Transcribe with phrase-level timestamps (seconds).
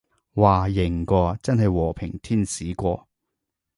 [0.33, 3.05] 嘩，型喎，真係和平天使喎